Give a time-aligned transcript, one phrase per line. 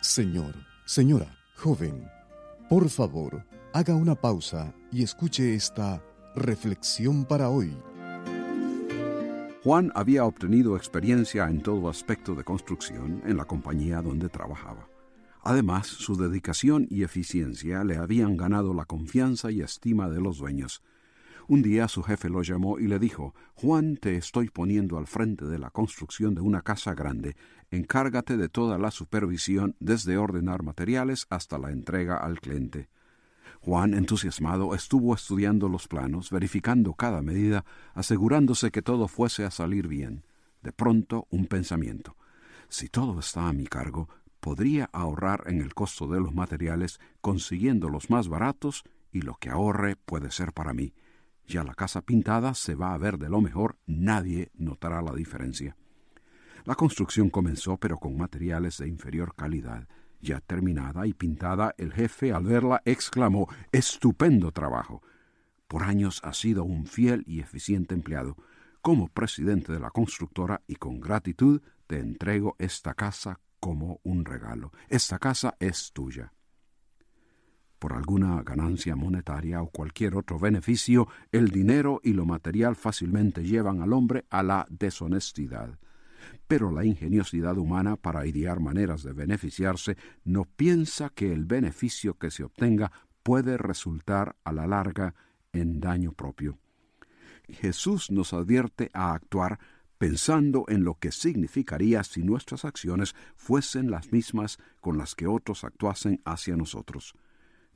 [0.00, 0.54] Señor,
[0.86, 2.08] señora, joven,
[2.70, 3.44] por favor,
[3.74, 6.02] haga una pausa y escuche esta
[6.34, 7.76] reflexión para hoy.
[9.62, 14.88] Juan había obtenido experiencia en todo aspecto de construcción en la compañía donde trabajaba.
[15.42, 20.82] Además, su dedicación y eficiencia le habían ganado la confianza y estima de los dueños.
[21.48, 25.44] Un día su jefe lo llamó y le dijo Juan, te estoy poniendo al frente
[25.44, 27.36] de la construcción de una casa grande.
[27.70, 32.88] Encárgate de toda la supervisión, desde ordenar materiales hasta la entrega al cliente.
[33.60, 39.86] Juan, entusiasmado, estuvo estudiando los planos, verificando cada medida, asegurándose que todo fuese a salir
[39.86, 40.24] bien.
[40.62, 42.16] De pronto, un pensamiento.
[42.68, 44.08] Si todo está a mi cargo,
[44.40, 48.82] podría ahorrar en el costo de los materiales, consiguiendo los más baratos,
[49.12, 50.92] y lo que ahorre puede ser para mí.
[51.46, 55.76] Ya la casa pintada se va a ver de lo mejor, nadie notará la diferencia.
[56.64, 59.86] La construcción comenzó pero con materiales de inferior calidad.
[60.20, 65.02] Ya terminada y pintada, el jefe al verla exclamó Estupendo trabajo.
[65.68, 68.36] Por años ha sido un fiel y eficiente empleado.
[68.82, 74.72] Como presidente de la constructora y con gratitud te entrego esta casa como un regalo.
[74.88, 76.32] Esta casa es tuya
[77.86, 83.80] por alguna ganancia monetaria o cualquier otro beneficio, el dinero y lo material fácilmente llevan
[83.80, 85.78] al hombre a la deshonestidad.
[86.48, 92.32] Pero la ingeniosidad humana para idear maneras de beneficiarse no piensa que el beneficio que
[92.32, 92.90] se obtenga
[93.22, 95.14] puede resultar a la larga
[95.52, 96.58] en daño propio.
[97.48, 99.60] Jesús nos advierte a actuar
[99.96, 105.62] pensando en lo que significaría si nuestras acciones fuesen las mismas con las que otros
[105.62, 107.14] actuasen hacia nosotros.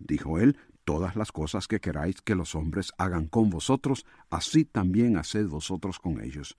[0.00, 5.16] Dijo él, todas las cosas que queráis que los hombres hagan con vosotros, así también
[5.16, 6.56] haced vosotros con ellos.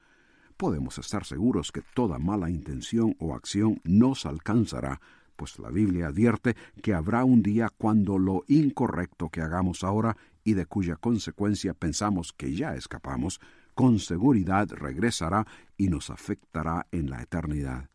[0.57, 5.01] Podemos estar seguros que toda mala intención o acción nos alcanzará,
[5.35, 10.53] pues la Biblia advierte que habrá un día cuando lo incorrecto que hagamos ahora y
[10.53, 13.41] de cuya consecuencia pensamos que ya escapamos,
[13.74, 15.47] con seguridad regresará
[15.78, 17.90] y nos afectará en la eternidad.